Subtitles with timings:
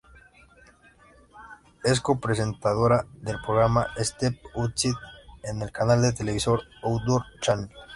[1.83, 4.95] Es copresentadora del programa "Step Outside"
[5.43, 7.69] en el canal de televisión Outdoor Channel.